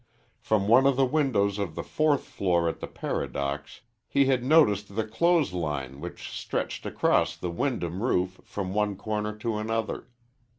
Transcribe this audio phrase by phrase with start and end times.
[0.39, 4.95] From one of the windows of the fourth floor at the Paradox he had noticed
[4.95, 10.07] the clothes line which stretched across the Wyndham roof from one corner to another.